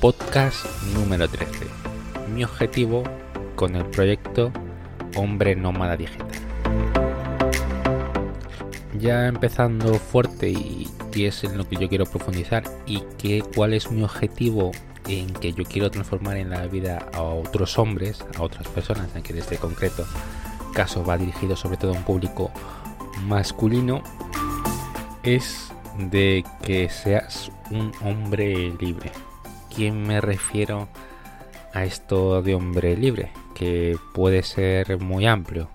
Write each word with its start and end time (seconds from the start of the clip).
podcast 0.00 0.66
número 0.94 1.26
13. 1.26 1.66
Mi 2.34 2.44
objetivo 2.44 3.02
con 3.54 3.76
el 3.76 3.86
proyecto 3.86 4.52
Hombre 5.16 5.56
Nómada 5.56 5.96
Digital. 5.96 6.28
Ya 8.98 9.26
empezando 9.26 9.94
fuerte 9.94 10.50
y, 10.50 10.88
es 11.14 11.44
en 11.44 11.56
lo 11.56 11.66
que 11.66 11.76
yo 11.76 11.88
quiero 11.88 12.04
profundizar 12.04 12.62
y 12.84 13.00
que 13.16 13.42
cuál 13.54 13.72
es 13.72 13.90
mi 13.90 14.02
objetivo 14.02 14.72
en 15.08 15.32
que 15.32 15.54
yo 15.54 15.64
quiero 15.64 15.90
transformar 15.90 16.36
en 16.36 16.50
la 16.50 16.66
vida 16.66 17.06
a 17.14 17.22
otros 17.22 17.78
hombres, 17.78 18.22
a 18.36 18.42
otras 18.42 18.68
personas, 18.68 19.08
en 19.16 19.22
que 19.22 19.32
en 19.32 19.38
este 19.38 19.56
concreto 19.56 20.04
caso 20.74 21.02
va 21.02 21.16
dirigido 21.16 21.56
sobre 21.56 21.78
todo 21.78 21.94
a 21.94 21.96
un 21.96 22.04
público 22.04 22.50
masculino, 23.24 24.02
es 25.22 25.72
de 25.98 26.44
que 26.62 26.90
seas 26.90 27.50
un 27.70 27.92
hombre 28.02 28.74
libre. 28.78 29.10
¿Quién 29.76 30.06
me 30.06 30.22
refiero 30.22 30.88
a 31.74 31.84
esto 31.84 32.40
de 32.40 32.54
hombre 32.54 32.96
libre? 32.96 33.30
Que 33.54 33.98
puede 34.14 34.42
ser 34.42 34.98
muy 34.98 35.26
amplio. 35.26 35.68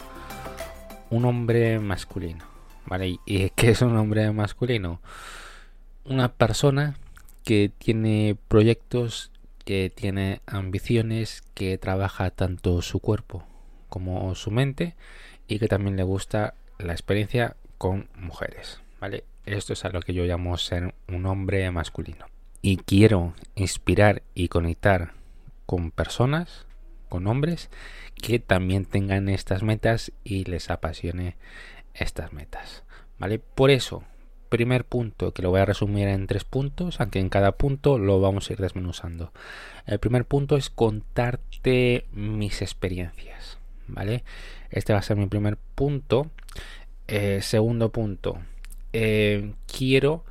Un 1.11 1.25
hombre 1.25 1.77
masculino. 1.77 2.43
¿Vale? 2.87 3.19
¿Y 3.27 3.49
qué 3.55 3.69
es 3.69 3.83
un 3.83 3.95
hombre 3.95 4.31
masculino? 4.31 5.01
Una 6.03 6.33
persona 6.33 6.95
que 7.43 7.71
tiene 7.77 8.35
proyectos, 8.47 9.29
que 9.65 9.91
tiene 9.95 10.41
ambiciones, 10.47 11.43
que 11.53 11.77
trabaja 11.77 12.31
tanto 12.31 12.81
su 12.81 13.01
cuerpo 13.01 13.43
como 13.87 14.33
su 14.33 14.49
mente 14.49 14.95
y 15.47 15.59
que 15.59 15.67
también 15.67 15.95
le 15.95 16.01
gusta 16.01 16.55
la 16.79 16.93
experiencia 16.93 17.55
con 17.77 18.09
mujeres. 18.15 18.81
¿Vale? 18.99 19.25
Esto 19.45 19.73
es 19.73 19.85
a 19.85 19.89
lo 19.89 20.01
que 20.01 20.15
yo 20.15 20.23
llamo 20.23 20.57
ser 20.57 20.95
un 21.07 21.27
hombre 21.27 21.69
masculino. 21.69 22.25
Y 22.61 22.77
quiero 22.77 23.33
inspirar 23.55 24.21
y 24.35 24.47
conectar 24.47 25.13
con 25.65 25.91
personas, 25.91 26.65
con 27.09 27.27
hombres, 27.27 27.69
que 28.21 28.39
también 28.39 28.85
tengan 28.85 29.29
estas 29.29 29.63
metas 29.63 30.11
y 30.23 30.43
les 30.45 30.69
apasione 30.69 31.37
estas 31.93 32.33
metas. 32.33 32.83
¿Vale? 33.17 33.39
Por 33.39 33.71
eso, 33.71 34.03
primer 34.49 34.85
punto, 34.85 35.33
que 35.33 35.41
lo 35.41 35.49
voy 35.49 35.61
a 35.61 35.65
resumir 35.65 36.07
en 36.07 36.27
tres 36.27 36.43
puntos, 36.43 36.99
aunque 36.99 37.19
en 37.19 37.29
cada 37.29 37.53
punto 37.53 37.97
lo 37.97 38.19
vamos 38.19 38.49
a 38.49 38.53
ir 38.53 38.59
desmenuzando. 38.59 39.31
El 39.85 39.99
primer 39.99 40.25
punto 40.25 40.57
es 40.57 40.69
contarte 40.69 42.05
mis 42.11 42.61
experiencias. 42.61 43.57
¿Vale? 43.87 44.23
Este 44.69 44.93
va 44.93 44.99
a 44.99 45.03
ser 45.03 45.17
mi 45.17 45.27
primer 45.27 45.57
punto. 45.57 46.31
Eh, 47.07 47.39
segundo 47.41 47.91
punto, 47.91 48.39
eh, 48.93 49.53
quiero 49.67 50.23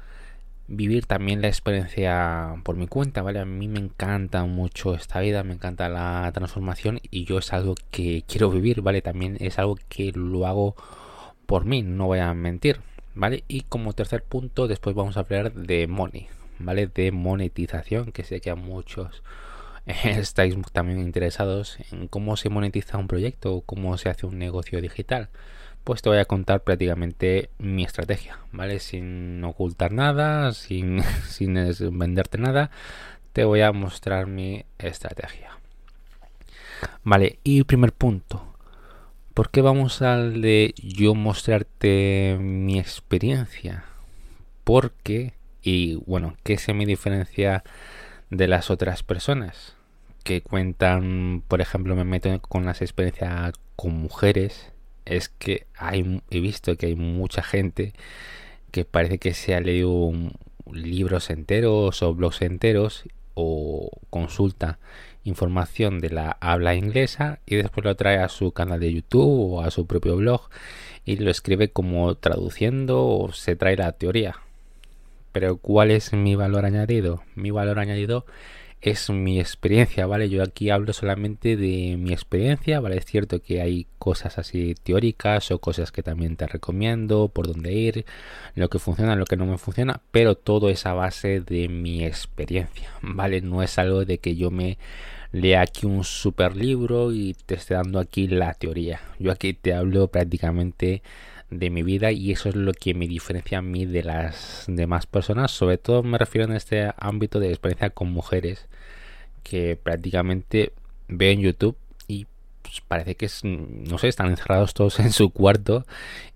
vivir 0.70 1.04
también 1.06 1.42
la 1.42 1.48
experiencia 1.48 2.54
por 2.62 2.76
mi 2.76 2.86
cuenta, 2.86 3.22
¿vale? 3.22 3.40
A 3.40 3.44
mí 3.44 3.66
me 3.68 3.80
encanta 3.80 4.44
mucho 4.44 4.94
esta 4.94 5.20
vida, 5.20 5.42
me 5.42 5.54
encanta 5.54 5.88
la 5.88 6.30
transformación 6.32 7.00
y 7.10 7.24
yo 7.24 7.38
es 7.38 7.52
algo 7.52 7.74
que 7.90 8.24
quiero 8.26 8.50
vivir, 8.50 8.80
¿vale? 8.80 9.02
También 9.02 9.36
es 9.40 9.58
algo 9.58 9.76
que 9.88 10.12
lo 10.14 10.46
hago 10.46 10.76
por 11.46 11.64
mí, 11.64 11.82
no 11.82 12.06
voy 12.06 12.20
a 12.20 12.32
mentir, 12.34 12.80
¿vale? 13.14 13.42
Y 13.48 13.62
como 13.62 13.94
tercer 13.94 14.22
punto, 14.22 14.68
después 14.68 14.94
vamos 14.94 15.16
a 15.16 15.20
hablar 15.20 15.52
de 15.52 15.88
money, 15.88 16.28
¿vale? 16.60 16.86
De 16.86 17.10
monetización, 17.10 18.12
que 18.12 18.22
sé 18.22 18.40
que 18.40 18.50
a 18.50 18.54
muchos 18.54 19.24
estáis 19.86 20.54
también 20.72 21.00
interesados 21.00 21.78
en 21.90 22.06
cómo 22.06 22.36
se 22.36 22.48
monetiza 22.48 22.98
un 22.98 23.08
proyecto 23.08 23.62
cómo 23.62 23.96
se 23.98 24.08
hace 24.08 24.26
un 24.26 24.38
negocio 24.38 24.80
digital 24.80 25.30
pues 25.90 26.02
te 26.02 26.08
voy 26.08 26.18
a 26.18 26.24
contar 26.24 26.62
prácticamente 26.62 27.50
mi 27.58 27.82
estrategia, 27.82 28.38
¿vale? 28.52 28.78
Sin 28.78 29.42
ocultar 29.42 29.90
nada, 29.90 30.52
sin, 30.52 31.02
sin 31.28 31.54
venderte 31.98 32.38
nada, 32.38 32.70
te 33.32 33.42
voy 33.42 33.62
a 33.62 33.72
mostrar 33.72 34.28
mi 34.28 34.64
estrategia. 34.78 35.58
Vale, 37.02 37.40
y 37.42 37.64
primer 37.64 37.92
punto. 37.92 38.54
¿Por 39.34 39.50
qué 39.50 39.62
vamos 39.62 40.00
al 40.00 40.40
de 40.40 40.74
yo 40.76 41.16
mostrarte 41.16 42.38
mi 42.38 42.78
experiencia? 42.78 43.82
Porque, 44.62 45.34
y 45.60 45.96
bueno, 46.06 46.36
¿qué 46.44 46.56
se 46.56 46.72
me 46.72 46.86
diferencia 46.86 47.64
de 48.30 48.46
las 48.46 48.70
otras 48.70 49.02
personas? 49.02 49.74
Que 50.22 50.40
cuentan, 50.40 51.42
por 51.48 51.60
ejemplo, 51.60 51.96
me 51.96 52.04
meto 52.04 52.40
con 52.42 52.64
las 52.64 52.80
experiencias 52.80 53.54
con 53.74 53.94
mujeres 53.94 54.70
es 55.04 55.28
que 55.28 55.66
he 56.30 56.40
visto 56.40 56.76
que 56.76 56.86
hay 56.86 56.94
mucha 56.94 57.42
gente 57.42 57.92
que 58.70 58.84
parece 58.84 59.18
que 59.18 59.34
se 59.34 59.54
ha 59.54 59.60
leído 59.60 60.12
libros 60.72 61.30
enteros 61.30 62.02
o 62.02 62.14
blogs 62.14 62.42
enteros 62.42 63.04
o 63.34 63.90
consulta 64.10 64.78
información 65.24 66.00
de 66.00 66.10
la 66.10 66.36
habla 66.40 66.74
inglesa 66.74 67.40
y 67.46 67.56
después 67.56 67.84
lo 67.84 67.96
trae 67.96 68.18
a 68.18 68.28
su 68.28 68.52
canal 68.52 68.80
de 68.80 68.92
YouTube 68.92 69.54
o 69.54 69.62
a 69.62 69.70
su 69.70 69.86
propio 69.86 70.16
blog 70.16 70.48
y 71.04 71.16
lo 71.16 71.30
escribe 71.30 71.70
como 71.70 72.14
traduciendo 72.14 73.06
o 73.06 73.32
se 73.32 73.56
trae 73.56 73.76
la 73.76 73.92
teoría. 73.92 74.36
Pero 75.32 75.56
¿cuál 75.58 75.90
es 75.90 76.12
mi 76.12 76.34
valor 76.34 76.64
añadido? 76.64 77.22
Mi 77.34 77.50
valor 77.50 77.78
añadido 77.78 78.24
mi 79.10 79.38
experiencia, 79.38 80.06
¿vale? 80.06 80.28
Yo 80.28 80.42
aquí 80.42 80.70
hablo 80.70 80.92
solamente 80.92 81.56
de 81.56 81.96
mi 81.98 82.12
experiencia, 82.12 82.80
¿vale? 82.80 82.96
Es 82.96 83.04
cierto 83.04 83.42
que 83.42 83.60
hay 83.60 83.86
cosas 83.98 84.38
así 84.38 84.74
teóricas 84.82 85.50
o 85.50 85.58
cosas 85.58 85.92
que 85.92 86.02
también 86.02 86.36
te 86.36 86.46
recomiendo, 86.46 87.28
por 87.28 87.46
dónde 87.46 87.72
ir, 87.72 88.06
lo 88.54 88.70
que 88.70 88.78
funciona, 88.78 89.16
lo 89.16 89.26
que 89.26 89.36
no 89.36 89.46
me 89.46 89.58
funciona, 89.58 90.00
pero 90.10 90.34
todo 90.34 90.70
es 90.70 90.86
a 90.86 90.94
base 90.94 91.40
de 91.40 91.68
mi 91.68 92.04
experiencia, 92.04 92.90
¿vale? 93.02 93.42
No 93.42 93.62
es 93.62 93.78
algo 93.78 94.04
de 94.04 94.18
que 94.18 94.36
yo 94.36 94.50
me 94.50 94.78
lea 95.32 95.60
aquí 95.60 95.86
un 95.86 96.02
super 96.02 96.56
libro 96.56 97.12
y 97.12 97.34
te 97.46 97.54
esté 97.56 97.74
dando 97.74 97.98
aquí 98.00 98.28
la 98.28 98.54
teoría. 98.54 99.00
Yo 99.18 99.30
aquí 99.30 99.52
te 99.52 99.74
hablo 99.74 100.08
prácticamente 100.08 101.02
de 101.50 101.70
mi 101.70 101.82
vida 101.82 102.12
y 102.12 102.30
eso 102.32 102.48
es 102.48 102.56
lo 102.56 102.72
que 102.72 102.94
me 102.94 103.06
diferencia 103.08 103.58
a 103.58 103.62
mí 103.62 103.84
de 103.84 104.02
las 104.02 104.64
demás 104.68 105.06
personas. 105.06 105.50
Sobre 105.50 105.78
todo 105.78 106.02
me 106.02 106.18
refiero 106.18 106.46
en 106.46 106.56
este 106.56 106.90
ámbito 106.96 107.40
de 107.40 107.50
experiencia 107.50 107.90
con 107.90 108.10
mujeres 108.10 108.68
que 109.42 109.76
prácticamente 109.76 110.72
veo 111.08 111.32
en 111.32 111.40
YouTube 111.40 111.76
y 112.06 112.26
pues, 112.62 112.80
parece 112.86 113.16
que 113.16 113.26
es, 113.26 113.44
no 113.44 113.98
sé, 113.98 114.08
están 114.08 114.30
encerrados 114.30 114.74
todos 114.74 115.00
en 115.00 115.12
su 115.12 115.30
cuarto 115.30 115.86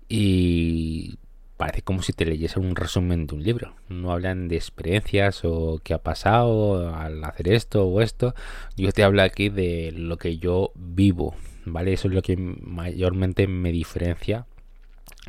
y 0.09 1.17
parece 1.57 1.81
como 1.81 2.01
si 2.01 2.11
te 2.11 2.25
leyesen 2.25 2.65
un 2.65 2.75
resumen 2.75 3.27
de 3.27 3.35
un 3.35 3.43
libro. 3.43 3.73
No 3.87 4.11
hablan 4.11 4.49
de 4.49 4.57
experiencias 4.57 5.41
o 5.45 5.79
qué 5.83 5.93
ha 5.93 5.99
pasado 5.99 6.93
al 6.93 7.23
hacer 7.23 7.53
esto 7.53 7.85
o 7.85 8.01
esto. 8.01 8.35
Yo 8.75 8.91
te 8.91 9.03
hablo 9.03 9.21
aquí 9.21 9.49
de 9.49 9.93
lo 9.95 10.17
que 10.17 10.37
yo 10.37 10.71
vivo, 10.75 11.35
¿vale? 11.65 11.93
Eso 11.93 12.09
es 12.09 12.13
lo 12.13 12.21
que 12.21 12.35
mayormente 12.35 13.47
me 13.47 13.71
diferencia 13.71 14.45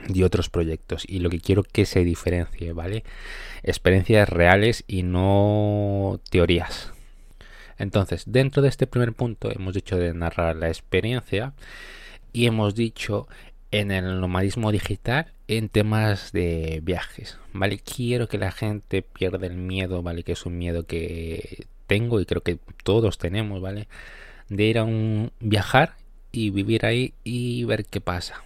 de 0.09 0.25
otros 0.25 0.51
proyectos 0.51 1.05
y 1.09 1.21
lo 1.21 1.31
que 1.31 1.41
quiero 1.41 1.63
que 1.63 1.87
se 1.87 2.05
diferencie, 2.05 2.73
¿vale? 2.73 3.05
Experiencias 3.63 4.29
reales 4.29 4.85
y 4.87 5.03
no 5.03 6.21
teorías. 6.31 6.93
Entonces, 7.79 8.25
dentro 8.27 8.63
de 8.63 8.69
este 8.69 8.87
primer 8.87 9.13
punto 9.13 9.51
hemos 9.51 9.75
dicho 9.75 9.97
de 9.97 10.15
narrar 10.15 10.57
la 10.57 10.69
experiencia 10.69 11.53
y 12.33 12.47
hemos 12.47 12.75
dicho 12.75 13.29
en 13.71 13.91
el 13.91 14.21
nomadismo 14.21 14.73
digital 14.73 15.33
en 15.49 15.69
temas 15.69 16.33
de 16.33 16.81
viajes, 16.83 17.39
¿vale? 17.53 17.79
Quiero 17.79 18.29
que 18.29 18.39
la 18.39 18.53
gente 18.53 19.03
pierda 19.03 19.47
el 19.47 19.57
miedo, 19.57 20.03
¿vale? 20.03 20.23
Que 20.23 20.33
es 20.33 20.47
un 20.47 20.59
miedo 20.59 20.87
que 20.87 21.67
tengo 21.87 22.21
y 22.21 22.27
creo 22.27 22.43
que 22.43 22.59
todos 22.85 23.19
tenemos, 23.19 23.61
¿vale? 23.61 23.89
De 24.49 24.65
ir 24.65 24.79
a 24.79 24.85
un 24.85 25.33
viajar 25.41 25.95
y 26.33 26.51
vivir 26.51 26.87
ahí 26.87 27.15
y 27.25 27.65
ver 27.65 27.85
qué 27.85 28.01
pasa, 28.01 28.43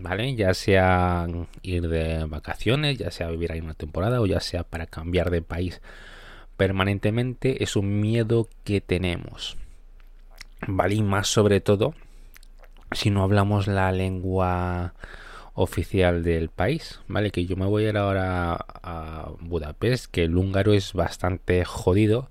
¿vale? 0.00 0.34
Ya 0.34 0.54
sea 0.54 1.26
ir 1.62 1.88
de 1.88 2.24
vacaciones, 2.24 2.98
ya 2.98 3.10
sea 3.10 3.28
vivir 3.30 3.52
ahí 3.52 3.60
una 3.60 3.74
temporada 3.74 4.20
o 4.20 4.26
ya 4.26 4.40
sea 4.40 4.64
para 4.64 4.86
cambiar 4.86 5.30
de 5.30 5.42
país 5.42 5.80
permanentemente, 6.56 7.62
es 7.64 7.76
un 7.76 8.00
miedo 8.00 8.48
que 8.64 8.80
tenemos, 8.80 9.56
¿vale? 10.66 10.94
Y 10.94 11.02
más 11.02 11.28
sobre 11.28 11.60
todo 11.60 11.94
si 12.92 13.10
no 13.10 13.22
hablamos 13.22 13.66
la 13.66 13.90
lengua 13.90 14.94
oficial 15.54 16.22
del 16.22 16.48
país, 16.48 17.00
¿vale? 17.08 17.30
Que 17.30 17.46
yo 17.46 17.56
me 17.56 17.66
voy 17.66 17.84
a 17.84 17.88
ir 17.90 17.96
ahora 17.96 18.58
a 18.82 19.30
Budapest, 19.40 20.06
que 20.06 20.24
el 20.24 20.36
húngaro 20.36 20.72
es 20.72 20.92
bastante 20.92 21.64
jodido 21.64 22.28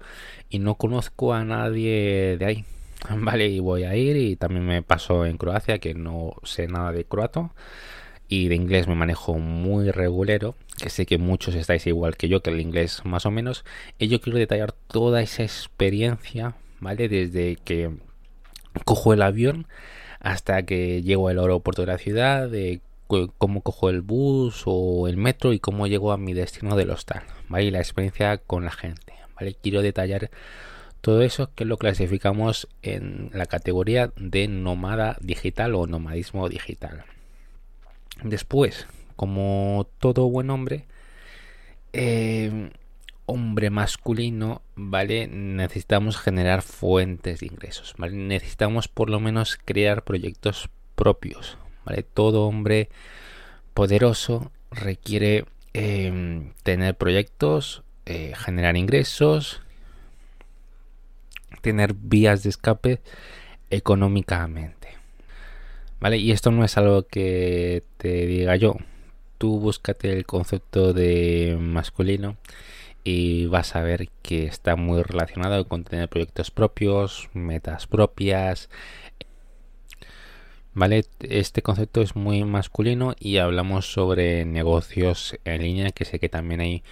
y 0.49 0.59
no 0.59 0.75
conozco 0.75 1.33
a 1.33 1.43
nadie 1.43 2.37
de 2.37 2.45
ahí, 2.45 2.65
Vale, 3.09 3.47
y 3.47 3.59
voy 3.59 3.83
a 3.83 3.95
ir 3.95 4.17
y 4.17 4.35
también 4.35 4.65
me 4.65 4.81
paso 4.81 5.25
en 5.25 5.37
Croacia 5.37 5.79
que 5.79 5.93
no 5.93 6.35
sé 6.43 6.67
nada 6.67 6.91
de 6.91 7.05
croato 7.05 7.51
y 8.27 8.47
de 8.47 8.55
inglés 8.55 8.87
me 8.87 8.95
manejo 8.95 9.37
muy 9.39 9.91
regulero, 9.91 10.55
que 10.81 10.89
sé 10.89 11.05
que 11.05 11.17
muchos 11.17 11.53
estáis 11.53 11.85
igual 11.85 12.15
que 12.15 12.29
yo, 12.29 12.41
que 12.41 12.49
el 12.49 12.61
inglés 12.61 13.01
más 13.03 13.25
o 13.25 13.31
menos, 13.31 13.65
y 13.99 14.07
yo 14.07 14.21
quiero 14.21 14.39
detallar 14.39 14.71
toda 14.71 15.21
esa 15.21 15.43
experiencia, 15.43 16.55
¿vale? 16.79 17.09
Desde 17.09 17.57
que 17.57 17.91
cojo 18.85 19.11
el 19.11 19.21
avión 19.21 19.67
hasta 20.21 20.63
que 20.63 21.01
llego 21.01 21.27
al 21.27 21.39
aeropuerto 21.39 21.81
de 21.81 21.87
la 21.87 21.97
ciudad, 21.97 22.49
de 22.49 22.79
cómo 23.37 23.59
cojo 23.61 23.89
el 23.89 23.99
bus 23.99 24.63
o 24.65 25.09
el 25.09 25.17
metro 25.17 25.51
y 25.51 25.59
cómo 25.59 25.87
llego 25.87 26.13
a 26.13 26.17
mi 26.17 26.33
destino 26.33 26.77
del 26.77 26.91
hostal, 26.91 27.23
¿vale? 27.49 27.65
Y 27.65 27.71
la 27.71 27.79
experiencia 27.79 28.37
con 28.37 28.63
la 28.63 28.71
gente, 28.71 29.13
¿vale? 29.35 29.57
Quiero 29.61 29.81
detallar 29.81 30.31
Todo 31.01 31.21
eso 31.23 31.53
que 31.55 31.65
lo 31.65 31.77
clasificamos 31.77 32.67
en 32.83 33.31
la 33.33 33.47
categoría 33.47 34.11
de 34.15 34.47
nómada 34.47 35.17
digital 35.19 35.75
o 35.75 35.87
nomadismo 35.87 36.47
digital. 36.47 37.03
Después, 38.23 38.87
como 39.15 39.87
todo 39.99 40.29
buen 40.29 40.51
hombre, 40.51 40.85
eh, 41.93 42.71
hombre 43.25 43.69
masculino, 43.69 44.61
¿vale? 44.75 45.27
Necesitamos 45.27 46.17
generar 46.17 46.61
fuentes 46.61 47.39
de 47.39 47.47
ingresos. 47.47 47.95
Necesitamos 47.97 48.87
por 48.87 49.09
lo 49.09 49.19
menos 49.19 49.57
crear 49.63 50.03
proyectos 50.03 50.69
propios. 50.95 51.57
Todo 52.13 52.47
hombre 52.47 52.89
poderoso 53.73 54.51
requiere 54.69 55.45
em, 55.73 56.53
tener 56.63 56.95
proyectos, 56.95 57.83
eh, 58.05 58.33
generar 58.35 58.77
ingresos, 58.77 59.61
tener 61.61 61.93
vías 61.93 62.43
de 62.43 62.49
escape 62.49 63.01
económicamente. 63.69 64.89
¿Vale? 65.99 66.17
Y 66.17 66.31
esto 66.31 66.51
no 66.51 66.65
es 66.65 66.77
algo 66.77 67.07
que 67.07 67.83
te 67.97 68.25
diga 68.25 68.55
yo. 68.55 68.75
Tú 69.37 69.59
búscate 69.59 70.11
el 70.11 70.25
concepto 70.25 70.93
de 70.93 71.57
masculino 71.59 72.37
y 73.03 73.45
vas 73.47 73.75
a 73.75 73.81
ver 73.81 74.09
que 74.21 74.45
está 74.45 74.75
muy 74.75 75.01
relacionado 75.03 75.67
con 75.67 75.83
tener 75.83 76.09
proyectos 76.09 76.51
propios, 76.51 77.29
metas 77.33 77.87
propias. 77.87 78.69
Vale, 80.73 81.05
este 81.19 81.61
concepto 81.61 82.01
es 82.01 82.15
muy 82.15 82.43
masculino 82.45 83.13
y 83.19 83.37
hablamos 83.37 83.91
sobre 83.91 84.45
negocios 84.45 85.37
en 85.43 85.63
línea, 85.63 85.91
que 85.91 86.05
sé 86.05 86.19
que 86.19 86.29
también 86.29 86.61
hay 86.61 86.83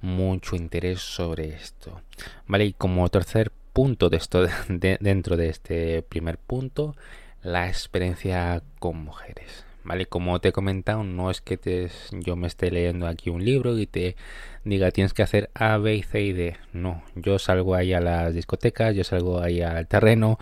mucho 0.00 0.56
interés 0.56 1.00
sobre 1.00 1.48
esto. 1.48 2.02
Vale, 2.46 2.66
y 2.66 2.72
como 2.74 3.08
tercer 3.08 3.50
punto 3.74 4.08
de 4.08 4.16
esto 4.16 4.46
dentro 4.68 5.36
de 5.36 5.50
este 5.50 6.00
primer 6.02 6.38
punto, 6.38 6.96
la 7.42 7.68
experiencia 7.68 8.62
con 8.78 8.96
mujeres. 9.04 9.66
Vale, 9.82 10.06
como 10.06 10.40
te 10.40 10.48
he 10.48 10.52
comentado, 10.52 11.04
no 11.04 11.30
es 11.30 11.42
que 11.42 11.58
te, 11.58 11.90
yo 12.10 12.36
me 12.36 12.46
esté 12.46 12.70
leyendo 12.70 13.06
aquí 13.06 13.28
un 13.28 13.44
libro 13.44 13.76
y 13.78 13.86
te 13.86 14.16
diga 14.64 14.90
tienes 14.90 15.12
que 15.12 15.22
hacer 15.22 15.50
A, 15.52 15.76
B, 15.76 16.02
C 16.02 16.22
y 16.22 16.32
D. 16.32 16.56
No, 16.72 17.02
yo 17.14 17.38
salgo 17.38 17.74
ahí 17.74 17.92
a 17.92 18.00
las 18.00 18.32
discotecas, 18.32 18.94
yo 18.94 19.04
salgo 19.04 19.40
ahí 19.40 19.60
al 19.60 19.86
terreno, 19.86 20.38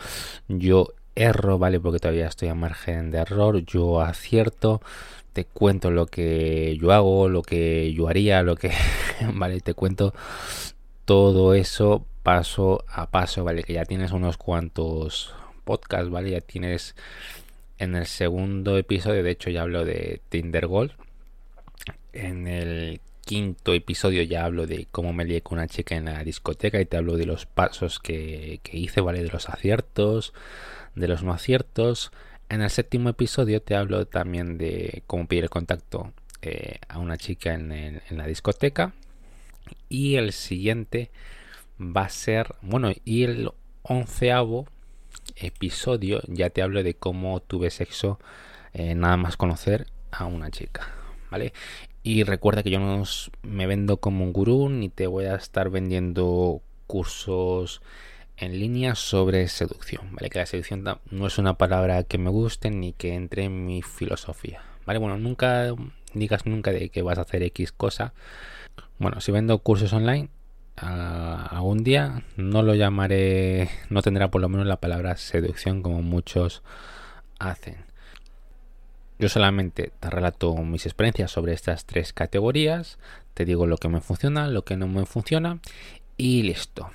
yo 0.47 0.95
erro, 1.17 1.59
¿vale? 1.59 1.81
Porque 1.81 1.99
todavía 1.99 2.29
estoy 2.29 2.51
a 2.51 2.55
margen 2.55 3.11
de 3.11 3.19
error, 3.19 3.65
yo 3.65 4.01
acierto, 4.01 4.81
te 5.33 5.45
cuento 5.45 5.91
lo 5.91 6.07
que 6.07 6.79
yo 6.81 6.93
hago, 6.93 7.29
lo 7.29 7.43
que 7.43 7.93
yo 7.95 8.09
haría, 8.09 8.43
lo 8.45 8.55
que, 8.55 8.71
¿vale? 9.35 9.61
Te 9.61 9.75
cuento 9.75 10.15
todo 11.05 11.55
eso 11.55 12.07
paso 12.23 12.85
a 12.89 13.11
paso, 13.11 13.45
¿vale? 13.45 13.63
Que 13.65 13.75
ya 13.75 13.85
tienes 13.85 14.13
unos 14.13 14.37
cuantos 14.37 15.35
podcasts, 15.65 16.11
¿vale? 16.11 16.31
Ya 16.31 16.41
tienes 16.41 16.95
en 17.79 17.97
el 17.97 18.07
segundo 18.07 18.79
episodio, 18.79 19.23
de 19.23 19.31
hecho 19.31 19.51
ya 19.51 19.63
hablo 19.63 19.85
de 19.85 20.21
Tinder 20.29 20.67
Gold. 20.67 20.93
En 22.13 22.47
el 22.47 23.01
quinto 23.25 23.73
episodio 23.73 24.23
ya 24.23 24.45
hablo 24.45 24.67
de 24.67 24.87
cómo 24.91 25.13
me 25.13 25.25
lié 25.25 25.43
con 25.43 25.59
una 25.59 25.69
chica 25.69 25.97
en 25.97 26.07
la 26.07 26.23
discoteca 26.25 26.81
y 26.81 26.85
te 26.85 26.97
hablo 26.97 27.17
de 27.17 27.27
los 27.27 27.47
pasos 27.47 27.99
que, 27.99 28.61
hice, 28.73 29.01
¿vale? 29.01 29.23
De 29.23 29.31
los 29.31 29.49
aciertos, 29.49 30.33
de 30.95 31.09
los 31.09 31.23
no 31.23 31.33
aciertos. 31.33 32.13
En 32.49 32.63
el 32.63 32.71
séptimo 32.71 33.09
episodio 33.09 33.63
te 33.63 33.75
hablo 33.75 34.07
también 34.07 34.59
de 34.59 35.03
cómo 35.07 35.27
pedir 35.27 35.45
el 35.45 35.51
contacto 35.51 36.13
eh, 36.43 36.79
a 36.89 36.99
una 36.99 37.17
chica 37.17 37.55
en, 37.55 38.03
la 38.11 38.27
discoteca. 38.27 38.93
Y 39.89 40.17
el 40.17 40.33
siguiente 40.33 41.11
va 41.81 42.03
a 42.03 42.09
ser, 42.09 42.55
bueno, 42.63 42.93
y 43.05 43.25
el 43.25 43.51
onceavo 43.83 44.67
episodio 45.37 46.21
ya 46.27 46.51
te 46.51 46.63
hablo 46.63 46.83
de 46.83 46.95
cómo 46.95 47.41
tuve 47.41 47.71
sexo 47.71 48.19
eh, 48.73 48.95
nada 48.95 49.17
más 49.17 49.37
conocer 49.37 49.87
a 50.11 50.27
una 50.27 50.51
chica, 50.51 50.89
¿vale? 51.31 51.53
Y 52.03 52.25
recuerda 52.25 52.63
que 52.63 52.71
yo 52.71 52.81
no 52.81 53.05
me 53.43 53.67
vendo 53.67 53.99
como 53.99 54.25
un 54.25 54.33
gurú 54.33 54.69
ni 54.69 54.89
te 54.89 55.07
voy 55.07 55.27
a 55.27 55.37
estar 55.37 55.71
vendiendo 55.71 56.63
cursos 56.87 57.81
en 58.37 58.59
línea 58.59 58.95
sobre 58.95 59.47
seducción, 59.49 60.09
¿vale? 60.13 60.31
Que 60.31 60.39
la 60.41 60.47
seducción 60.47 60.85
no 61.11 61.27
es 61.27 61.39
una 61.39 61.59
palabra 61.59 62.03
que 62.05 62.19
me 62.19 62.31
guste 62.31 62.71
ni 62.71 62.93
que 62.93 63.15
entre 63.15 63.45
en 63.45 63.67
mi 63.67 63.83
filosofía, 63.83 64.63
¿vale? 64.85 64.99
Bueno, 64.99 65.17
nunca 65.19 65.75
digas 66.15 66.47
nunca 66.47 66.73
de 66.73 66.89
que 66.89 67.03
vas 67.03 67.19
a 67.19 67.23
hacer 67.23 67.43
X 67.43 67.73
cosa. 67.73 68.15
Bueno, 68.99 69.21
si 69.21 69.33
vendo 69.33 69.59
cursos 69.59 69.93
online, 69.93 70.29
algún 70.77 71.85
día 71.85 72.25
no 72.37 72.63
lo 72.63 72.75
llamaré, 72.75 73.71
no 73.91 74.03
tendrá 74.03 74.31
por 74.31 74.41
lo 74.41 74.49
menos 74.49 74.67
la 74.67 74.81
palabra 74.81 75.17
seducción 75.17 75.83
como 75.83 76.03
muchos 76.03 76.63
hacen. 77.39 77.85
Yo 79.19 79.29
solamente 79.29 79.93
te 80.01 80.11
relato 80.11 80.55
mis 80.57 80.87
experiencias 80.87 81.31
sobre 81.31 81.53
estas 81.53 81.85
tres 81.85 82.13
categorías, 82.13 82.99
te 83.35 83.45
digo 83.45 83.67
lo 83.67 83.77
que 83.77 83.89
me 83.89 84.01
funciona, 84.01 84.49
lo 84.49 84.65
que 84.65 84.77
no 84.77 84.89
me 84.89 85.07
funciona 85.07 85.61
y 86.17 86.43
listo. 86.43 86.91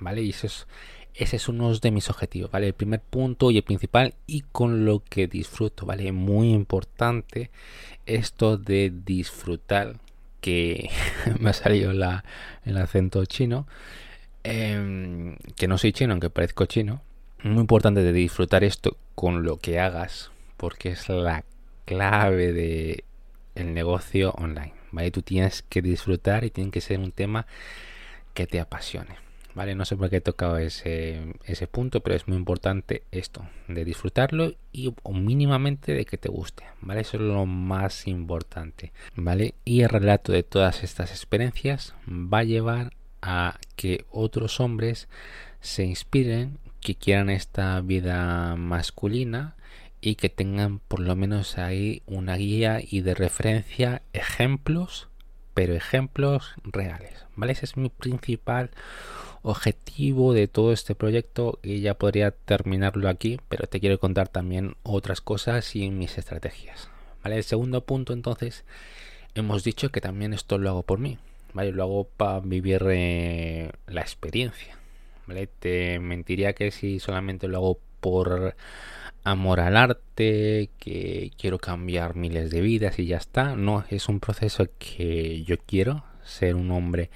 ¿Vale? 0.00 0.22
Y 0.22 0.30
eso 0.30 0.48
es, 0.48 0.66
ese 1.14 1.36
es 1.36 1.48
uno 1.48 1.72
de 1.72 1.90
mis 1.92 2.10
objetivos, 2.10 2.50
¿vale? 2.50 2.66
El 2.66 2.74
primer 2.74 3.00
punto 3.00 3.50
y 3.50 3.58
el 3.58 3.62
principal 3.62 4.14
y 4.26 4.40
con 4.40 4.84
lo 4.84 5.04
que 5.04 5.28
disfruto, 5.28 5.86
¿vale? 5.86 6.10
Muy 6.10 6.52
importante 6.52 7.50
esto 8.04 8.56
de 8.56 8.92
disfrutar 9.04 10.00
que 10.44 10.90
me 11.40 11.48
ha 11.48 11.52
salido 11.54 11.90
el 11.92 12.76
acento 12.76 13.24
chino, 13.24 13.66
em, 14.42 15.36
que 15.56 15.68
no 15.68 15.78
soy 15.78 15.92
chino, 15.92 16.12
aunque 16.12 16.28
parezco 16.28 16.66
chino. 16.66 17.00
Muy 17.42 17.62
importante 17.62 18.02
de 18.02 18.12
disfrutar 18.12 18.62
esto 18.62 18.98
con 19.14 19.42
lo 19.42 19.56
que 19.56 19.80
hagas, 19.80 20.30
porque 20.58 20.90
es 20.90 21.08
la 21.08 21.44
clave 21.86 22.52
de 22.52 23.04
negocio 23.54 24.32
online. 24.32 24.74
¿vale? 24.92 25.10
Tú 25.10 25.22
tienes 25.22 25.62
que 25.62 25.80
disfrutar 25.80 26.44
y 26.44 26.50
tiene 26.50 26.70
que 26.70 26.82
ser 26.82 26.98
un 26.98 27.12
tema 27.12 27.46
que 28.34 28.46
te 28.46 28.60
apasione. 28.60 29.23
¿Vale? 29.54 29.74
No 29.74 29.84
sé 29.84 29.96
por 29.96 30.10
qué 30.10 30.16
he 30.16 30.20
tocado 30.20 30.58
ese, 30.58 31.34
ese 31.44 31.66
punto, 31.66 32.00
pero 32.00 32.16
es 32.16 32.28
muy 32.28 32.36
importante 32.36 33.02
esto, 33.10 33.46
de 33.68 33.84
disfrutarlo 33.84 34.54
y 34.72 34.92
mínimamente 35.10 35.94
de 35.94 36.04
que 36.04 36.18
te 36.18 36.28
guste, 36.28 36.64
¿vale? 36.80 37.00
Eso 37.00 37.16
es 37.16 37.22
lo 37.22 37.46
más 37.46 38.06
importante, 38.06 38.92
¿vale? 39.14 39.54
Y 39.64 39.82
el 39.82 39.88
relato 39.88 40.32
de 40.32 40.42
todas 40.42 40.82
estas 40.82 41.10
experiencias 41.10 41.94
va 42.08 42.38
a 42.38 42.44
llevar 42.44 42.92
a 43.22 43.58
que 43.76 44.04
otros 44.10 44.60
hombres 44.60 45.08
se 45.60 45.84
inspiren, 45.84 46.58
que 46.80 46.94
quieran 46.94 47.30
esta 47.30 47.80
vida 47.80 48.56
masculina 48.56 49.56
y 50.02 50.16
que 50.16 50.28
tengan 50.28 50.80
por 50.80 51.00
lo 51.00 51.16
menos 51.16 51.56
ahí 51.56 52.02
una 52.04 52.36
guía 52.36 52.80
y 52.86 53.00
de 53.00 53.14
referencia 53.14 54.02
ejemplos, 54.12 55.08
pero 55.54 55.74
ejemplos 55.74 56.54
reales, 56.62 57.24
¿vale? 57.36 57.52
Ese 57.52 57.64
es 57.64 57.78
mi 57.78 57.88
principal 57.88 58.70
objetivo 59.44 60.32
de 60.32 60.48
todo 60.48 60.72
este 60.72 60.94
proyecto 60.94 61.58
y 61.62 61.80
ya 61.80 61.94
podría 61.94 62.30
terminarlo 62.30 63.08
aquí, 63.10 63.38
pero 63.48 63.66
te 63.66 63.78
quiero 63.78 64.00
contar 64.00 64.28
también 64.28 64.74
otras 64.82 65.20
cosas 65.20 65.76
y 65.76 65.90
mis 65.90 66.16
estrategias. 66.18 66.88
¿Vale? 67.22 67.36
El 67.36 67.44
segundo 67.44 67.84
punto 67.84 68.12
entonces, 68.14 68.64
hemos 69.34 69.62
dicho 69.62 69.90
que 69.90 70.00
también 70.00 70.32
esto 70.32 70.58
lo 70.58 70.70
hago 70.70 70.82
por 70.82 70.98
mí, 70.98 71.18
¿vale? 71.52 71.72
Lo 71.72 71.82
hago 71.82 72.04
para 72.04 72.40
vivir 72.40 72.84
eh, 72.90 73.70
la 73.86 74.00
experiencia, 74.00 74.78
¿vale? 75.26 75.46
Te 75.46 75.98
mentiría 75.98 76.54
que 76.54 76.70
si 76.70 76.98
solamente 76.98 77.46
lo 77.46 77.58
hago 77.58 77.78
por 78.00 78.56
amor 79.24 79.60
al 79.60 79.76
arte, 79.76 80.70
que 80.78 81.32
quiero 81.38 81.58
cambiar 81.58 82.16
miles 82.16 82.50
de 82.50 82.60
vidas 82.62 82.98
y 82.98 83.06
ya 83.06 83.18
está. 83.18 83.56
No, 83.56 83.84
es 83.90 84.08
un 84.08 84.20
proceso 84.20 84.66
que 84.78 85.42
yo 85.44 85.56
quiero 85.58 86.04
ser 86.24 86.54
un 86.54 86.70
hombre 86.70 87.10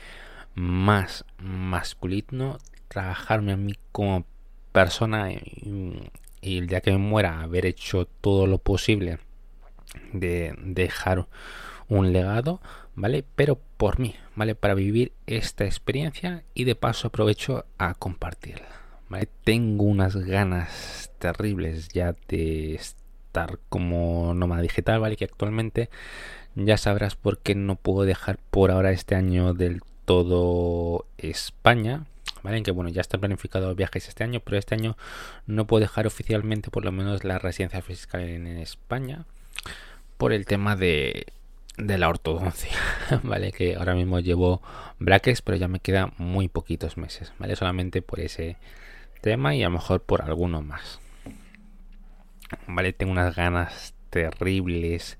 más 0.59 1.25
masculino, 1.39 2.59
trabajarme 2.89 3.53
a 3.53 3.57
mí 3.57 3.75
como 3.93 4.27
persona 4.73 5.33
y, 5.33 6.11
el 6.43 6.67
día 6.67 6.81
que 6.81 6.93
me 6.93 6.99
muera 6.99 7.43
haber 7.43 7.67
hecho 7.67 8.07
todo 8.21 8.47
lo 8.47 8.59
posible 8.59 9.19
de 10.13 10.55
dejar 10.59 11.27
un 11.89 12.13
legado, 12.13 12.61
¿vale? 12.95 13.25
Pero 13.35 13.59
por 13.77 13.99
mí, 13.99 14.15
¿vale? 14.37 14.55
Para 14.55 14.75
vivir 14.75 15.13
esta 15.27 15.65
experiencia 15.65 16.45
y 16.55 16.65
de 16.65 16.75
paso 16.75 17.09
aprovecho 17.09 17.65
a 17.77 17.95
compartirla, 17.95 18.69
¿vale? 19.09 19.29
Tengo 19.45 19.85
unas 19.85 20.17
ganas 20.17 21.11
terribles 21.19 21.89
ya 21.89 22.15
de 22.29 22.75
estar 22.75 23.59
como 23.69 24.33
nómada 24.35 24.63
digital, 24.63 25.01
¿vale? 25.01 25.17
Que 25.17 25.25
actualmente 25.25 25.91
ya 26.55 26.77
sabrás 26.77 27.17
por 27.17 27.39
qué 27.39 27.55
no 27.55 27.77
puedo 27.77 28.05
dejar 28.05 28.39
por 28.51 28.71
ahora 28.71 28.93
este 28.93 29.15
año 29.15 29.55
del 29.55 29.83
todo 30.09 31.05
España. 31.19 32.07
¿Vale? 32.43 32.63
Que 32.63 32.71
bueno, 32.71 32.89
ya 32.89 33.03
están 33.03 33.21
planificados 33.21 33.77
viajes 33.77 34.09
este 34.09 34.25
año, 34.25 34.41
pero 34.41 34.57
este 34.57 34.75
año 34.75 34.97
no 35.47 35.67
puedo 35.67 35.83
dejar 35.83 36.07
oficialmente 36.07 36.71
por 36.71 36.85
lo 36.85 36.93
menos 36.93 37.25
la 37.25 37.39
residencia 37.39 37.83
fiscal 37.83 38.23
en 38.23 38.47
España 38.47 39.27
por 40.17 40.33
el 40.33 40.47
tema 40.47 40.77
de 40.77 41.27
de 41.77 41.97
la 41.97 42.09
ortodoncia, 42.09 42.73
¿vale? 43.23 43.53
Que 43.53 43.77
ahora 43.77 43.95
mismo 43.95 44.19
llevo 44.19 44.63
brackets, 44.99 45.43
pero 45.43 45.57
ya 45.57 45.69
me 45.69 45.79
quedan 45.81 46.13
muy 46.19 46.49
poquitos 46.49 46.97
meses, 46.97 47.33
¿vale? 47.39 47.55
Solamente 47.55 48.03
por 48.03 48.21
ese 48.21 48.57
tema 49.21 49.55
y 49.55 49.63
a 49.63 49.67
lo 49.67 49.75
mejor 49.75 50.03
por 50.03 50.23
alguno 50.23 50.61
más. 50.61 51.01
¿Vale? 52.67 52.93
Tengo 52.93 53.13
unas 53.13 53.37
ganas 53.37 53.95
terribles, 54.11 55.19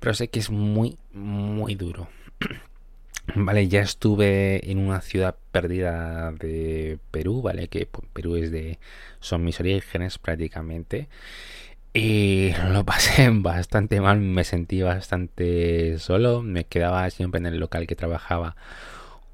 pero 0.00 0.14
sé 0.14 0.28
que 0.28 0.38
es 0.38 0.50
muy, 0.50 0.96
muy 1.12 1.74
duro. 1.74 2.08
Vale, 3.34 3.68
ya 3.68 3.80
estuve 3.80 4.70
en 4.70 4.78
una 4.78 5.00
ciudad 5.00 5.36
perdida 5.52 6.32
de 6.32 6.98
Perú, 7.10 7.40
¿vale? 7.40 7.68
Que 7.68 7.88
Perú 8.12 8.36
es 8.36 8.50
de... 8.50 8.78
son 9.20 9.44
mis 9.44 9.60
orígenes 9.60 10.18
prácticamente. 10.18 11.08
Y 11.94 12.52
lo 12.70 12.84
pasé 12.84 13.28
bastante 13.32 14.00
mal, 14.00 14.18
me 14.20 14.44
sentí 14.44 14.82
bastante 14.82 15.98
solo, 15.98 16.42
me 16.42 16.64
quedaba 16.64 17.08
siempre 17.10 17.38
en 17.38 17.46
el 17.46 17.58
local 17.58 17.86
que 17.86 17.96
trabajaba 17.96 18.56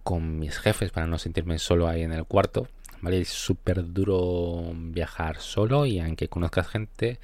con 0.05 0.39
mis 0.39 0.59
jefes 0.59 0.91
para 0.91 1.07
no 1.07 1.19
sentirme 1.19 1.59
solo 1.59 1.89
ahí 1.89 2.03
en 2.03 2.13
el 2.13 2.25
cuarto. 2.25 2.69
¿Vale? 3.01 3.21
Es 3.21 3.29
súper 3.29 3.93
duro 3.93 4.73
viajar 4.75 5.39
solo 5.41 5.87
y 5.87 6.01
aunque 6.01 6.29
conozcas 6.29 6.69
gente, 6.69 7.21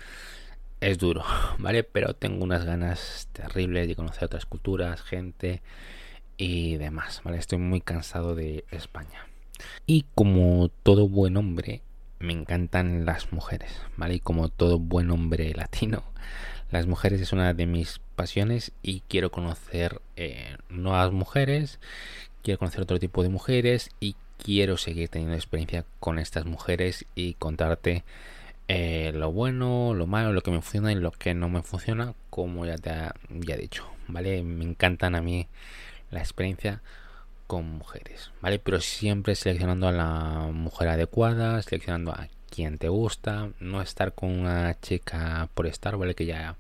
es 0.81 0.99
duro, 0.99 1.25
¿vale? 1.59 1.85
Pero 1.85 2.15
tengo 2.15 2.45
unas 2.45 2.65
ganas 2.65 3.29
terribles 3.33 3.89
de 3.89 3.97
conocer 3.97 4.25
otras 4.25 4.47
culturas, 4.47 5.03
gente 5.03 5.63
y 6.37 6.77
demás, 6.77 7.21
¿vale? 7.25 7.39
Estoy 7.39 7.59
muy 7.59 7.81
cansado 7.81 8.35
de 8.35 8.65
España. 8.71 9.27
Y 9.87 10.05
como 10.15 10.69
todo 10.83 11.09
buen 11.09 11.37
hombre, 11.37 11.83
me 12.19 12.33
encantan 12.33 13.05
las 13.05 13.33
mujeres, 13.33 13.81
¿vale? 13.97 14.15
Y 14.15 14.21
como 14.21 14.49
todo 14.49 14.79
buen 14.79 15.11
hombre 15.11 15.53
latino, 15.55 16.03
las 16.71 16.87
mujeres 16.87 17.21
es 17.21 17.33
una 17.33 17.55
de 17.55 17.67
mis 17.67 18.01
pasiones 18.17 18.73
y 18.83 19.01
quiero 19.09 19.31
conocer 19.31 20.01
eh, 20.17 20.57
nuevas 20.69 21.13
mujeres, 21.13 21.79
quiero 22.43 22.59
conocer 22.59 22.83
otro 22.83 22.99
tipo 22.99 23.23
de 23.23 23.29
mujeres 23.29 23.91
y 24.01 24.17
quiero 24.39 24.77
seguir 24.77 25.09
teniendo 25.09 25.37
experiencia 25.37 25.85
con 26.01 26.19
estas 26.19 26.47
mujeres 26.47 27.07
y 27.15 27.35
contarte 27.35 28.05
eh, 28.67 29.13
lo 29.15 29.31
bueno, 29.31 29.95
lo 29.95 30.07
malo, 30.07 30.33
lo 30.33 30.41
que 30.43 30.51
me 30.51 30.63
funciona 30.63 30.91
y 30.91 30.97
lo 30.97 31.13
que 31.13 31.35
no 31.35 31.49
me 31.49 31.63
funciona, 31.63 32.15
como 32.31 32.65
ya 32.67 32.77
te 32.79 32.91
ya 33.31 33.55
he 33.55 33.59
dicho, 33.59 33.87
¿vale? 34.09 34.43
Me 34.43 34.65
encantan 34.65 35.15
a 35.15 35.21
mí 35.21 35.49
la 36.15 36.21
experiencia 36.21 36.81
con 37.47 37.67
mujeres, 37.67 38.31
¿vale? 38.41 38.59
Pero 38.59 38.81
siempre 38.81 39.35
seleccionando 39.35 39.89
a 39.89 39.93
la 39.93 40.49
mujer 40.53 40.89
adecuada, 40.89 41.61
seleccionando 41.63 42.13
a 42.13 42.29
quien 42.51 42.79
te 42.79 42.89
gusta, 42.89 43.51
no 43.61 43.83
estar 43.83 44.15
con 44.15 44.31
una 44.31 44.81
chica 44.81 45.49
por 45.55 45.67
estar, 45.67 45.97
¿vale? 45.97 46.15
Que 46.15 46.27
ya 46.27 46.57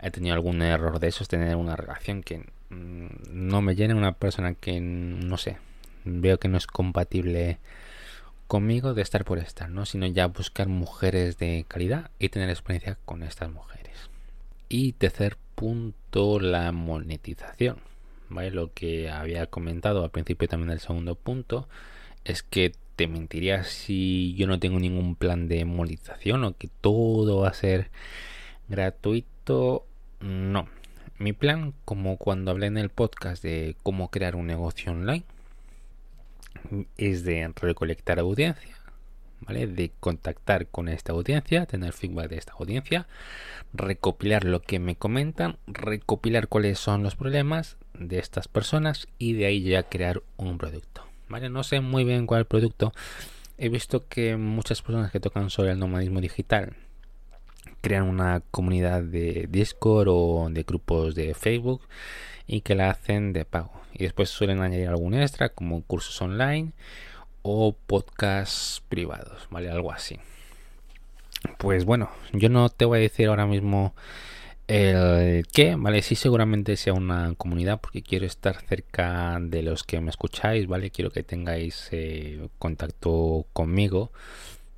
he 0.00 0.10
tenido 0.10 0.34
algún 0.34 0.62
error 0.62 0.98
de 0.98 1.08
esos, 1.08 1.28
tener 1.28 1.56
una 1.56 1.76
relación 1.76 2.22
que 2.22 2.38
mm, 2.70 3.06
no 3.30 3.62
me 3.62 3.74
llene, 3.74 3.94
una 3.94 4.12
persona 4.12 4.54
que 4.54 4.80
no 4.80 5.36
sé, 5.36 5.58
veo 6.04 6.38
que 6.38 6.48
no 6.48 6.58
es 6.58 6.66
compatible 6.66 7.58
conmigo 8.46 8.94
de 8.94 9.02
estar 9.02 9.24
por 9.24 9.38
estar, 9.38 9.70
¿no? 9.70 9.86
Sino 9.86 10.06
ya 10.06 10.26
buscar 10.26 10.68
mujeres 10.68 11.38
de 11.38 11.64
calidad 11.68 12.10
y 12.18 12.28
tener 12.28 12.50
experiencia 12.50 12.98
con 13.04 13.22
estas 13.22 13.50
mujeres. 13.50 14.10
Y 14.68 14.92
tercer 14.92 15.36
punto, 15.54 16.40
la 16.40 16.72
monetización. 16.72 17.78
¿Vale? 18.28 18.50
Lo 18.50 18.72
que 18.72 19.10
había 19.10 19.46
comentado 19.46 20.04
al 20.04 20.10
principio 20.10 20.48
también 20.48 20.70
del 20.70 20.80
segundo 20.80 21.14
punto 21.14 21.68
es 22.24 22.42
que 22.42 22.72
te 22.96 23.06
mentiría 23.06 23.64
si 23.64 24.34
yo 24.34 24.46
no 24.46 24.58
tengo 24.58 24.80
ningún 24.80 25.16
plan 25.16 25.48
de 25.48 25.64
monetización 25.64 26.44
o 26.44 26.56
que 26.56 26.68
todo 26.80 27.40
va 27.40 27.48
a 27.48 27.54
ser 27.54 27.90
gratuito. 28.68 29.86
No. 30.20 30.68
Mi 31.18 31.32
plan, 31.32 31.74
como 31.84 32.16
cuando 32.16 32.50
hablé 32.50 32.66
en 32.66 32.78
el 32.78 32.88
podcast 32.90 33.42
de 33.42 33.76
cómo 33.82 34.10
crear 34.10 34.36
un 34.36 34.46
negocio 34.46 34.92
online, 34.92 35.24
es 36.96 37.24
de 37.24 37.52
recolectar 37.56 38.18
audiencia, 38.18 38.76
De 39.48 39.92
contactar 40.00 40.66
con 40.66 40.88
esta 40.88 41.12
audiencia, 41.12 41.66
tener 41.66 41.92
feedback 41.92 42.30
de 42.30 42.36
esta 42.36 42.52
audiencia, 42.58 43.06
recopilar 43.72 44.44
lo 44.44 44.60
que 44.60 44.78
me 44.78 44.96
comentan, 44.96 45.56
recopilar 45.66 46.48
cuáles 46.48 46.78
son 46.78 47.02
los 47.02 47.14
problemas, 47.14 47.76
de 47.98 48.18
estas 48.18 48.48
personas 48.48 49.08
y 49.18 49.32
de 49.34 49.46
ahí 49.46 49.62
ya 49.62 49.82
crear 49.84 50.22
un 50.36 50.58
producto. 50.58 51.02
¿vale? 51.28 51.48
No 51.48 51.62
sé 51.62 51.80
muy 51.80 52.04
bien 52.04 52.26
cuál 52.26 52.46
producto. 52.46 52.92
He 53.58 53.68
visto 53.68 54.06
que 54.08 54.36
muchas 54.36 54.82
personas 54.82 55.10
que 55.10 55.20
tocan 55.20 55.50
sobre 55.50 55.72
el 55.72 55.78
nomadismo 55.78 56.20
digital 56.20 56.74
crean 57.80 58.04
una 58.04 58.42
comunidad 58.50 59.02
de 59.02 59.46
Discord 59.48 60.08
o 60.10 60.48
de 60.50 60.62
grupos 60.62 61.14
de 61.14 61.34
Facebook 61.34 61.82
y 62.46 62.60
que 62.60 62.74
la 62.74 62.90
hacen 62.90 63.32
de 63.32 63.44
pago. 63.44 63.72
Y 63.94 64.04
después 64.04 64.28
suelen 64.28 64.60
añadir 64.60 64.88
algún 64.88 65.14
extra 65.14 65.48
como 65.48 65.82
cursos 65.82 66.20
online 66.20 66.72
o 67.48 67.72
podcasts 67.86 68.82
privados, 68.88 69.46
¿vale? 69.50 69.70
Algo 69.70 69.92
así. 69.92 70.18
Pues 71.58 71.84
bueno, 71.84 72.10
yo 72.32 72.48
no 72.48 72.68
te 72.70 72.84
voy 72.84 72.98
a 72.98 73.02
decir 73.02 73.28
ahora 73.28 73.46
mismo 73.46 73.94
el 74.66 75.46
que, 75.46 75.76
¿vale? 75.76 76.02
Sí, 76.02 76.16
seguramente 76.16 76.76
sea 76.76 76.92
una 76.92 77.34
comunidad 77.36 77.80
porque 77.80 78.02
quiero 78.02 78.26
estar 78.26 78.60
cerca 78.62 79.38
de 79.40 79.62
los 79.62 79.84
que 79.84 80.00
me 80.00 80.10
escucháis, 80.10 80.66
¿vale? 80.66 80.90
Quiero 80.90 81.10
que 81.10 81.22
tengáis 81.22 81.88
eh, 81.92 82.48
contacto 82.58 83.46
conmigo, 83.52 84.10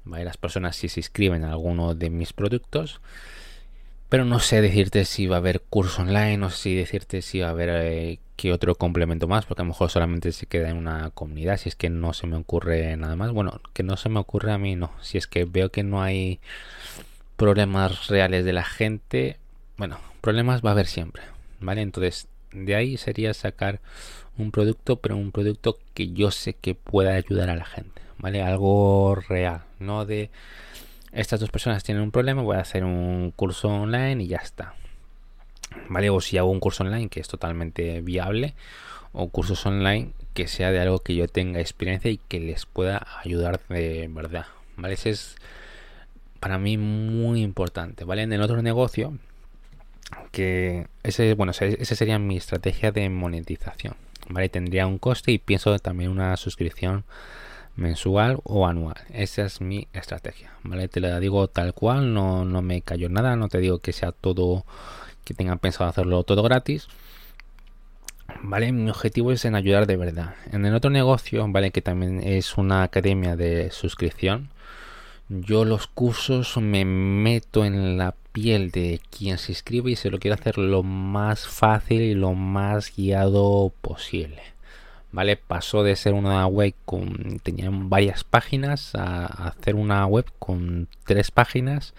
¿vale? 0.05 0.27
Las 0.27 0.37
personas 0.37 0.77
si 0.77 0.91
se 0.91 1.01
inscriben 1.01 1.45
a 1.45 1.53
alguno 1.53 1.95
de 1.95 2.11
mis 2.11 2.35
productos. 2.35 3.01
Pero 4.09 4.25
no 4.25 4.41
sé 4.41 4.63
decirte 4.63 5.05
si 5.05 5.27
va 5.27 5.37
a 5.37 5.39
haber 5.39 5.61
curso 5.61 6.03
online, 6.03 6.49
sé 6.51 6.57
si 6.57 6.75
decirte 6.75 7.21
si 7.21 7.41
va 7.41 7.49
a 7.49 7.51
haber 7.51 7.69
eh, 7.71 8.19
qué 8.37 8.53
otro 8.53 8.75
complemento 8.75 9.29
más, 9.29 9.45
porque 9.45 9.63
a 9.63 9.65
lo 9.65 9.71
mejor 9.71 9.91
solamente 9.91 10.33
se 10.33 10.47
queda 10.47 10.71
en 10.71 10.77
una 10.79 11.11
comunidad, 11.11 11.59
si 11.59 11.69
es 11.69 11.77
que 11.77 11.91
no 11.91 12.15
se 12.15 12.27
me 12.27 12.37
ocurre 12.37 12.97
nada 12.97 13.17
más. 13.17 13.33
Bueno, 13.33 13.61
que 13.75 13.83
no 13.83 13.97
se 13.97 14.09
me 14.09 14.21
ocurre 14.21 14.53
a 14.53 14.59
mí, 14.59 14.77
no. 14.77 14.93
Si 15.03 15.19
es 15.19 15.27
que 15.27 15.45
veo 15.45 15.71
que 15.71 15.83
no 15.83 16.01
hay 16.01 16.41
problemas 17.37 18.07
reales 18.09 18.45
de 18.45 18.53
la 18.53 18.65
gente, 18.65 19.37
bueno, 19.77 19.99
problemas 20.21 20.65
va 20.65 20.71
a 20.71 20.73
haber 20.73 20.87
siempre, 20.87 21.23
¿vale? 21.61 21.83
Entonces, 21.83 22.29
de 22.53 22.75
ahí 22.75 22.97
sería 22.97 23.35
sacar 23.35 23.81
un 24.39 24.51
producto, 24.53 24.97
pero 24.97 25.17
un 25.17 25.33
producto 25.33 25.79
que 25.95 26.13
yo 26.13 26.31
sé 26.31 26.55
que 26.55 26.75
pueda 26.75 27.15
ayudar 27.15 27.51
a 27.51 27.57
la 27.57 27.65
gente, 27.67 28.01
¿vale? 28.19 28.43
Algo 28.43 29.17
real, 29.29 29.65
no 29.79 30.07
de 30.07 30.31
estas 31.13 31.41
dos 31.41 31.51
personas 31.51 31.85
tienen 31.85 32.03
un 32.03 32.11
problema, 32.11 32.43
voy 32.43 32.57
a 32.57 32.61
hacer 32.61 32.85
un 32.85 33.33
curso 33.35 33.69
online 33.69 34.23
y 34.23 34.29
ya 34.29 34.39
está. 34.39 34.75
¿Vale? 35.89 36.11
O 36.11 36.21
si 36.21 36.39
hago 36.39 36.51
un 36.51 36.61
curso 36.61 36.85
online 36.85 37.09
que 37.09 37.21
es 37.21 37.29
totalmente 37.29 38.01
viable, 38.01 38.55
o 39.13 39.29
cursos 39.29 39.65
online 39.67 40.13
que 40.35 40.49
sea 40.49 40.71
de 40.71 40.81
algo 40.81 41.01
que 41.01 41.15
yo 41.15 41.27
tenga 41.29 41.61
experiencia 41.61 42.11
y 42.11 42.19
que 42.19 42.41
les 42.41 42.67
pueda 42.67 43.07
ayudar 43.23 43.61
de 43.69 44.09
verdad, 44.11 44.47
¿vale? 44.77 44.95
Ese 44.95 45.11
es 45.11 45.37
para 46.41 46.59
mí 46.59 46.77
muy 46.79 47.43
importante, 47.43 48.05
¿vale? 48.05 48.23
En 48.23 48.33
el 48.33 48.43
otro 48.43 48.63
negocio 48.63 49.19
que 50.31 50.87
ese, 51.03 51.35
bueno, 51.35 51.53
esa 51.53 51.95
sería 51.95 52.19
mi 52.19 52.37
estrategia 52.37 52.93
de 52.93 53.09
monetización. 53.09 53.97
¿vale? 54.29 54.49
Tendría 54.49 54.87
un 54.87 54.99
coste 54.99 55.33
y 55.33 55.39
pienso 55.39 55.79
también 55.79 56.11
una 56.11 56.37
suscripción 56.37 57.05
mensual 57.79 58.41
o 58.45 58.67
anual. 58.67 58.97
Esa 59.11 59.45
es 59.47 59.61
mi 59.61 59.89
estrategia. 59.93 60.53
¿vale? 60.63 60.89
Te 60.89 61.01
la 61.01 61.19
digo 61.21 61.49
tal 61.49 61.73
cual, 61.73 62.13
no, 62.13 62.45
no 62.45 62.61
me 62.61 62.83
cayó 62.83 63.09
nada, 63.09 63.37
no 63.37 63.49
te 63.49 63.59
digo 63.59 63.79
que 63.79 63.93
sea 63.93 64.13
todo, 64.13 64.65
que 65.25 65.35
tengan 65.35 65.59
pensado 65.59 65.89
hacerlo 65.89 66.25
todo 66.25 66.43
gratis. 66.43 66.89
¿Vale? 68.43 68.73
Mi 68.73 68.91
objetivo 68.91 69.33
es 69.33 69.45
en 69.45 69.55
ayudar 69.55 69.87
de 69.87 69.97
verdad. 69.97 70.35
En 70.53 70.67
el 70.67 70.75
otro 70.75 70.91
negocio, 70.91 71.47
¿vale? 71.49 71.71
Que 71.71 71.81
también 71.81 72.23
es 72.23 72.59
una 72.59 72.83
academia 72.83 73.37
de 73.37 73.71
suscripción. 73.71 74.51
Yo 75.31 75.65
los 75.65 75.87
cursos 75.87 76.57
me 76.59 76.85
meto 76.85 77.65
en 77.65 77.97
la 77.97 78.15
piel 78.33 78.71
de 78.71 79.01
quien 79.11 79.39
se 79.39 79.53
inscribe 79.53 79.91
y 79.91 79.97
se 79.97 80.11
lo 80.11 80.19
quiero 80.19 80.35
hacer 80.35 80.59
lo 80.59 80.83
más 80.83 81.47
fácil 81.47 82.03
y 82.03 82.15
lo 82.15 82.35
más 82.35 82.95
guiado 82.95 83.73
posible. 83.81 84.43
¿Vale? 85.19 85.37
Pasó 85.37 85.83
de 85.83 85.97
ser 85.97 86.15
una 86.15 86.47
web 86.47 86.75
con 86.85 87.41
tenían 87.43 87.91
varias 87.91 88.23
páginas 88.23 88.95
a 88.95 89.27
hacer 89.49 89.75
una 89.75 90.07
web 90.07 90.27
con 90.39 90.87
tres 91.07 91.33
páginas 91.33 91.93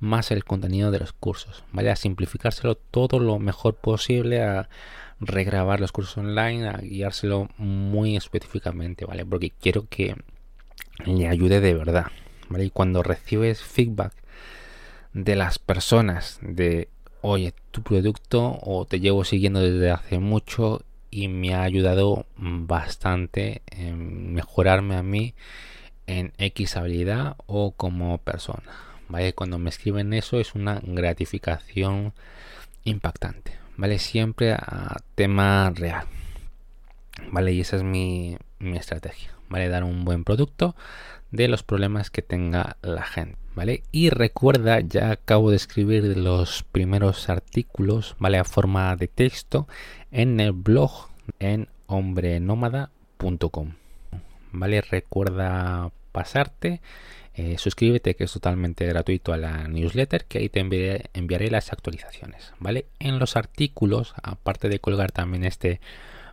más 0.00 0.30
el 0.32 0.44
contenido 0.44 0.90
de 0.90 0.98
los 0.98 1.14
cursos. 1.14 1.64
¿Vale? 1.72 1.90
A 1.90 1.96
simplificárselo 1.96 2.74
todo 2.74 3.20
lo 3.20 3.38
mejor 3.38 3.76
posible, 3.76 4.42
a 4.42 4.68
regrabar 5.18 5.80
los 5.80 5.92
cursos 5.92 6.18
online, 6.18 6.68
a 6.68 6.76
guiárselo 6.76 7.48
muy 7.56 8.18
específicamente, 8.18 9.06
¿vale? 9.06 9.24
Porque 9.24 9.48
quiero 9.48 9.86
que 9.88 10.16
le 11.06 11.26
ayude 11.26 11.62
de 11.62 11.72
verdad. 11.72 12.08
¿Vale? 12.50 12.66
Y 12.66 12.70
cuando 12.70 13.02
recibes 13.02 13.62
feedback 13.62 14.12
de 15.14 15.36
las 15.36 15.58
personas 15.58 16.38
de 16.42 16.90
oye 17.22 17.54
tu 17.70 17.82
producto 17.82 18.58
o 18.60 18.84
te 18.84 19.00
llevo 19.00 19.24
siguiendo 19.24 19.62
desde 19.62 19.90
hace 19.90 20.18
mucho 20.18 20.82
y 21.10 21.28
me 21.28 21.54
ha 21.54 21.62
ayudado 21.62 22.26
bastante 22.36 23.62
en 23.66 24.32
mejorarme 24.34 24.96
a 24.96 25.02
mí 25.02 25.34
en 26.06 26.32
X 26.38 26.76
habilidad 26.76 27.36
o 27.46 27.72
como 27.72 28.18
persona. 28.18 28.72
¿Vale? 29.08 29.32
Cuando 29.32 29.58
me 29.58 29.70
escriben 29.70 30.12
eso 30.12 30.38
es 30.38 30.54
una 30.54 30.80
gratificación 30.82 32.12
impactante. 32.84 33.58
¿vale? 33.78 33.98
Siempre 33.98 34.52
a 34.52 34.96
tema 35.14 35.72
real, 35.74 36.04
¿vale? 37.30 37.52
Y 37.52 37.60
esa 37.62 37.76
es 37.76 37.82
mi, 37.82 38.36
mi 38.58 38.76
estrategia, 38.76 39.34
¿vale? 39.48 39.68
Dar 39.68 39.84
un 39.84 40.04
buen 40.04 40.24
producto 40.24 40.74
de 41.30 41.48
los 41.48 41.62
problemas 41.62 42.10
que 42.10 42.22
tenga 42.22 42.76
la 42.82 43.02
gente, 43.02 43.38
¿vale? 43.54 43.82
Y 43.92 44.10
recuerda, 44.10 44.80
ya 44.80 45.10
acabo 45.10 45.50
de 45.50 45.56
escribir 45.56 46.16
los 46.16 46.62
primeros 46.62 47.28
artículos, 47.28 48.16
¿vale? 48.18 48.38
A 48.38 48.44
forma 48.44 48.96
de 48.96 49.08
texto 49.08 49.68
en 50.10 50.40
el 50.40 50.52
blog 50.52 51.08
en 51.38 51.68
hombrenómada.com, 51.86 53.74
¿vale? 54.52 54.80
Recuerda 54.80 55.90
pasarte, 56.12 56.80
eh, 57.34 57.58
suscríbete 57.58 58.16
que 58.16 58.24
es 58.24 58.32
totalmente 58.32 58.86
gratuito 58.86 59.32
a 59.32 59.36
la 59.36 59.68
newsletter 59.68 60.24
que 60.24 60.38
ahí 60.38 60.48
te 60.48 60.60
enviaré, 60.60 61.10
enviaré 61.12 61.50
las 61.50 61.72
actualizaciones, 61.72 62.52
¿vale? 62.58 62.86
En 62.98 63.18
los 63.18 63.36
artículos, 63.36 64.14
aparte 64.22 64.68
de 64.68 64.80
colgar 64.80 65.12
también 65.12 65.44
este 65.44 65.80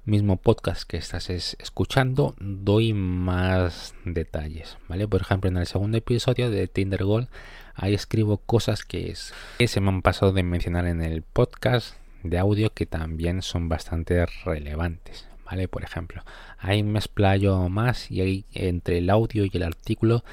mismo 0.06 0.38
podcast 0.38 0.88
que 0.88 0.98
estás 0.98 1.30
escuchando, 1.30 2.36
doy 2.40 2.94
más 2.94 3.96
detalles, 4.06 4.78
¿vale? 4.88 5.08
Por 5.08 5.22
ejemplo, 5.22 5.50
en 5.50 5.58
el 5.58 5.66
segundo 5.66 5.98
episodio 5.98 6.52
de 6.52 6.68
Tinder 6.68 7.04
Gold, 7.04 7.28
ahí 7.74 7.96
escribo 7.96 8.38
cosas 8.38 8.86
que, 8.86 9.10
es, 9.10 9.34
que 9.58 9.68
se 9.68 9.82
me 9.82 9.90
han 9.90 10.04
pasado 10.04 10.32
de 10.32 10.44
mencionar 10.44 10.86
en 10.86 11.02
el 11.02 11.24
podcast 11.24 11.96
de 12.24 12.38
audio 12.38 12.72
que 12.72 12.86
también 12.86 13.42
son 13.42 13.68
bastante 13.68 14.26
relevantes, 14.46 15.28
¿vale? 15.44 15.68
Por 15.68 15.84
ejemplo, 15.84 16.24
ahí 16.60 16.84
me 16.84 17.00
explayo 17.00 17.68
más 17.70 18.12
y 18.12 18.22
ahí 18.22 18.46
entre 18.54 19.00
el 19.00 19.10
audio 19.10 19.46
y 19.46 19.52
el 19.54 19.64
artículo 19.64 20.24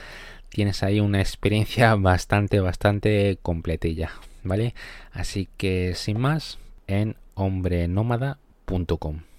tienes 0.50 0.82
ahí 0.82 1.00
una 1.00 1.20
experiencia 1.20 1.94
bastante, 1.96 2.60
bastante 2.60 3.38
completilla, 3.40 4.12
¿vale? 4.42 4.74
Así 5.12 5.48
que 5.56 5.94
sin 5.94 6.20
más, 6.20 6.58
en 6.86 7.16
hombrenómada.com 7.34 9.31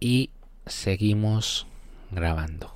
y 0.00 0.30
seguimos 0.66 1.66
grabando. 2.10 2.75